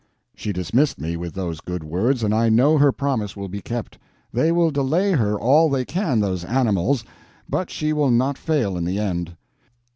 She 0.33 0.51
dismissed 0.51 0.99
me 0.99 1.15
with 1.15 1.35
those 1.35 1.61
good 1.61 1.83
words, 1.83 2.23
and 2.23 2.33
I 2.33 2.49
know 2.49 2.79
her 2.79 2.91
promise 2.91 3.37
will 3.37 3.49
be 3.49 3.61
kept. 3.61 3.99
They 4.33 4.51
will 4.51 4.71
delay 4.71 5.11
her 5.11 5.39
all 5.39 5.69
they 5.69 5.85
can—those 5.85 6.43
animals—but 6.43 7.69
she 7.69 7.93
will 7.93 8.09
not 8.09 8.35
fail 8.35 8.77
in 8.77 8.85
the 8.85 8.97
end." 8.97 9.35